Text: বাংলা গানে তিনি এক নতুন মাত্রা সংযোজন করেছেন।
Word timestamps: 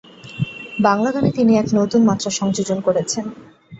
বাংলা 0.79 1.09
গানে 1.11 1.29
তিনি 1.31 1.51
এক 1.55 1.67
নতুন 1.79 2.01
মাত্রা 2.05 2.31
সংযোজন 2.39 2.79
করেছেন। 2.81 3.25